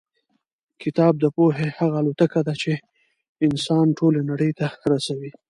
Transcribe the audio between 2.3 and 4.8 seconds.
ده چې انسان ټولې نړۍ ته